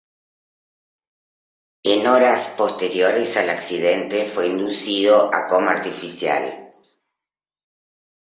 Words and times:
En 1.91 2.07
horas 2.07 2.47
posteriores 2.57 3.37
al 3.37 3.51
accidente 3.51 4.25
fue 4.25 4.47
inducido 4.47 5.25
a 5.25 5.25
estado 5.25 5.43
de 5.43 5.49
coma 5.51 5.71
artificial. 5.73 6.71